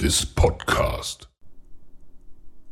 [0.00, 1.26] this podcast.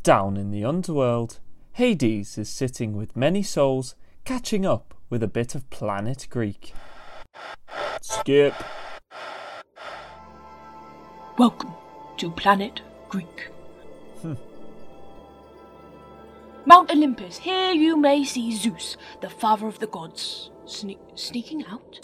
[0.03, 1.41] Down in the underworld,
[1.73, 6.73] Hades is sitting with many souls, catching up with a bit of planet Greek.
[8.01, 8.55] Skip.
[11.37, 11.75] Welcome
[12.17, 12.81] to planet
[13.11, 13.51] Greek.
[14.23, 14.35] Hmm.
[16.65, 22.01] Mount Olympus, here you may see Zeus, the father of the gods, sne- sneaking out.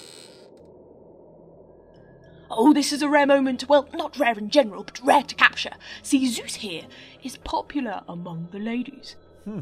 [2.50, 3.68] Oh, this is a rare moment.
[3.68, 5.72] Well, not rare in general, but rare to capture.
[6.02, 6.84] See, Zeus here
[7.22, 9.16] is popular among the ladies.
[9.44, 9.60] Hmm.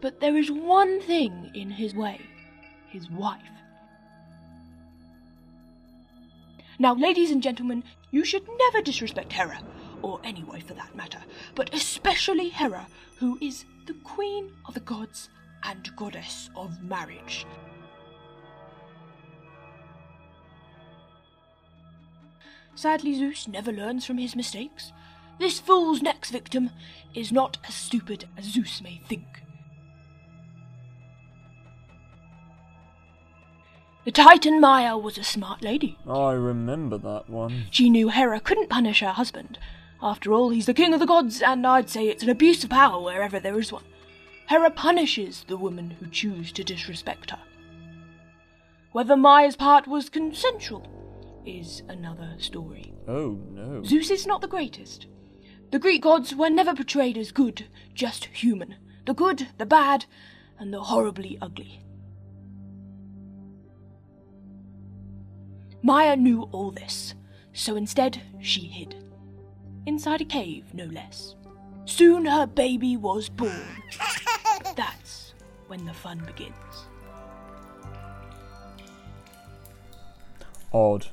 [0.00, 2.20] But there is one thing in his way
[2.88, 3.42] his wife.
[6.78, 9.60] Now, ladies and gentlemen, you should never disrespect Hera,
[10.00, 11.20] or any wife for that matter,
[11.54, 12.86] but especially Hera,
[13.18, 15.28] who is the queen of the gods
[15.64, 17.46] and goddess of marriage.
[22.78, 24.92] Sadly, Zeus never learns from his mistakes.
[25.40, 26.70] This fool's next victim
[27.12, 29.42] is not as stupid as Zeus may think.
[34.04, 35.98] The Titan Maia was a smart lady.
[36.08, 37.64] I remember that one.
[37.72, 39.58] She knew Hera couldn't punish her husband.
[40.00, 42.70] After all, he's the king of the gods, and I'd say it's an abuse of
[42.70, 43.82] power wherever there is one.
[44.50, 47.40] Hera punishes the women who choose to disrespect her.
[48.92, 50.97] Whether Maia's part was consensual
[51.48, 52.92] is another story.
[53.06, 53.82] Oh no.
[53.82, 55.06] Zeus is not the greatest.
[55.70, 58.76] The Greek gods were never portrayed as good, just human.
[59.06, 60.04] The good, the bad,
[60.58, 61.82] and the horribly ugly.
[65.82, 67.14] Maia knew all this,
[67.52, 68.94] so instead she hid.
[69.86, 71.34] Inside a cave, no less.
[71.84, 73.82] Soon her baby was born.
[74.76, 75.34] That's
[75.68, 76.54] when the fun begins.
[80.72, 81.06] Odd.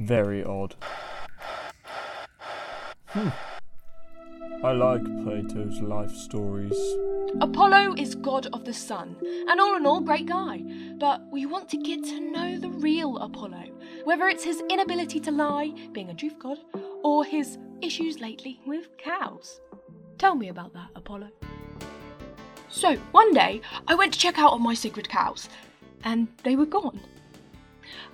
[0.00, 0.74] Very odd.
[3.08, 3.28] Hmm.
[4.64, 6.78] I like Plato's life stories.
[7.42, 9.14] Apollo is god of the sun,
[9.46, 10.62] and all in all, great guy.
[10.98, 13.64] But we want to get to know the real Apollo,
[14.04, 16.60] whether it's his inability to lie, being a truth god,
[17.04, 19.60] or his issues lately with cows.
[20.16, 21.28] Tell me about that, Apollo.
[22.70, 25.50] So, one day, I went to check out on my sacred cows,
[26.04, 27.00] and they were gone.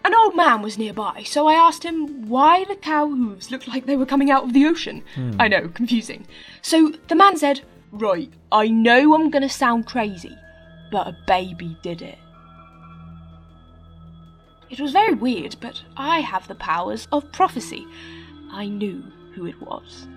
[0.04, 3.86] An old man was nearby, so I asked him why the cow hooves looked like
[3.86, 5.02] they were coming out of the ocean.
[5.14, 5.32] Hmm.
[5.38, 6.26] I know, confusing.
[6.62, 10.36] So the man said, Right, I know I'm gonna sound crazy,
[10.90, 12.18] but a baby did it.
[14.68, 17.86] It was very weird, but I have the powers of prophecy.
[18.50, 19.02] I knew
[19.34, 20.08] who it was.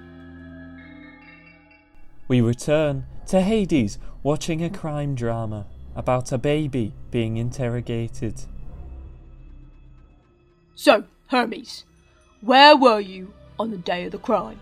[2.27, 5.65] We return to Hades watching a crime drama
[5.95, 8.41] about a baby being interrogated.
[10.79, 11.83] So, Hermes,
[12.39, 14.61] where were you on the day of the crime?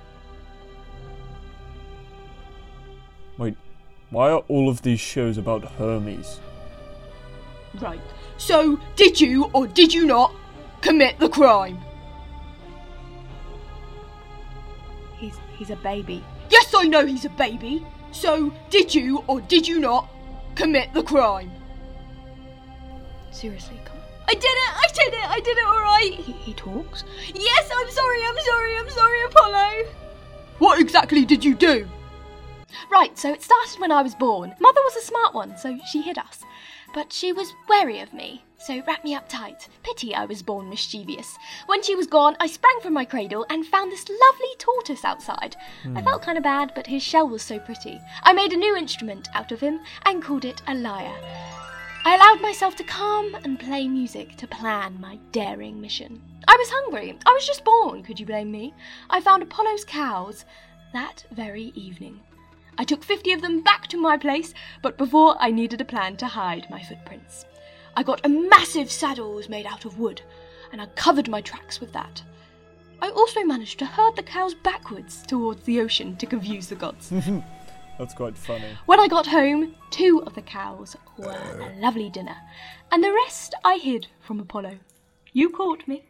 [3.37, 3.55] Wait,
[4.09, 6.39] why are all of these shows about Hermes?
[7.79, 8.01] Right.
[8.39, 10.33] So, did you or did you not
[10.81, 11.77] commit the crime?
[15.19, 16.23] He's he's a baby.
[16.49, 17.85] Yes, I know he's a baby.
[18.11, 20.09] So, did you or did you not
[20.55, 21.51] commit the crime?
[23.29, 23.96] Seriously, come on.
[24.27, 24.73] I did it!
[24.75, 25.29] I did it!
[25.29, 26.13] I did it all right!
[26.13, 27.03] He, he talks?
[27.33, 29.89] Yes, I'm sorry, I'm sorry, I'm sorry, Apollo!
[30.59, 31.87] What exactly did you do?
[32.91, 34.53] Right, so it started when I was born.
[34.59, 36.43] Mother was a smart one, so she hid us.
[36.93, 39.67] But she was wary of me, so wrapped me up tight.
[39.83, 41.37] Pity I was born mischievous.
[41.67, 45.55] When she was gone, I sprang from my cradle and found this lovely tortoise outside.
[45.83, 45.99] I hmm.
[45.99, 47.99] felt kind of bad, but his shell was so pretty.
[48.23, 51.17] I made a new instrument out of him and called it a lyre.
[52.07, 56.21] I allowed myself to come and play music to plan my daring mission.
[56.47, 57.19] I was hungry.
[57.25, 58.73] I was just born, could you blame me?
[59.09, 60.45] I found Apollo's cows
[60.93, 62.21] that very evening.
[62.77, 66.15] I took 50 of them back to my place, but before I needed a plan
[66.17, 67.43] to hide my footprints.
[67.97, 70.21] I got a massive saddle made out of wood,
[70.71, 72.23] and I covered my tracks with that.
[73.01, 77.11] I also managed to herd the cows backwards towards the ocean to confuse the gods.
[77.97, 78.77] That's quite funny.
[78.85, 81.69] When I got home, two of the cows were uh.
[81.69, 82.35] a lovely dinner,
[82.91, 84.77] and the rest I hid from Apollo.
[85.33, 86.03] You caught me.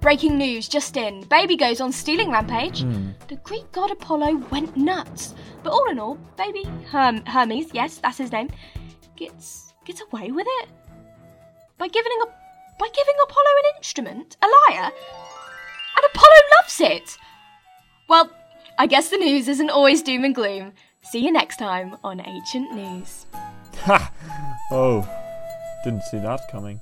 [0.00, 1.22] Breaking news just in.
[1.22, 2.82] Baby goes on stealing rampage.
[2.82, 3.10] Hmm.
[3.28, 5.34] The Greek god Apollo went nuts.
[5.62, 8.50] But all in all, baby Herm- Hermes, yes, that's his name,
[9.16, 10.68] gets gets away with it.
[11.78, 12.26] By giving a
[12.78, 14.92] by giving Apollo an instrument, a lyre.
[15.96, 17.18] And Apollo loves it.
[18.08, 18.30] Well,
[18.78, 20.72] I guess the news isn't always doom and gloom.
[21.02, 23.24] See you next time on Ancient News.
[23.84, 24.12] Ha!
[24.70, 25.08] Oh,
[25.82, 26.80] didn't see that coming.